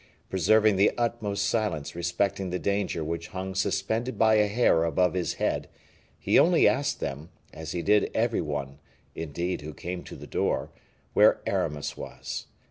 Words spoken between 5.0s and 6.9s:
his head, he only